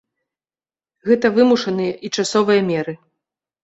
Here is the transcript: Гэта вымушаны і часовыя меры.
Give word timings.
Гэта 1.11 1.33
вымушаны 1.37 1.87
і 2.05 2.15
часовыя 2.19 2.69
меры. 2.75 3.01